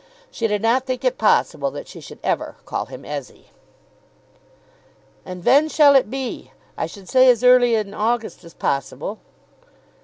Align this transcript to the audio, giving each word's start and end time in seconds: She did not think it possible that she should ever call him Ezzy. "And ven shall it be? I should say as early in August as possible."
She 0.31 0.47
did 0.47 0.63
not 0.63 0.87
think 0.87 1.03
it 1.05 1.19
possible 1.19 1.69
that 1.69 1.87
she 1.87 2.01
should 2.01 2.17
ever 2.23 2.55
call 2.65 2.87
him 2.87 3.03
Ezzy. 3.03 3.49
"And 5.23 5.43
ven 5.43 5.69
shall 5.69 5.95
it 5.95 6.09
be? 6.09 6.51
I 6.75 6.87
should 6.87 7.07
say 7.07 7.29
as 7.29 7.43
early 7.43 7.75
in 7.75 7.93
August 7.93 8.43
as 8.43 8.55
possible." 8.55 9.19